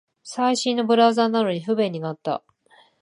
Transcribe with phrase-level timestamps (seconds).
[0.23, 2.41] 最新のブラウザなのに不便になった